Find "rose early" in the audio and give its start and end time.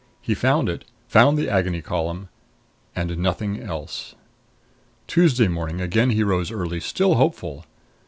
6.23-6.79